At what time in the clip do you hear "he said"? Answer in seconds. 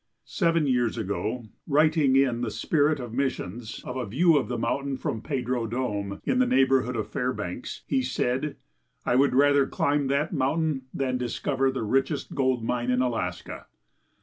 7.85-8.55